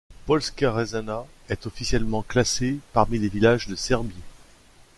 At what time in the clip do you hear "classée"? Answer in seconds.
2.23-2.79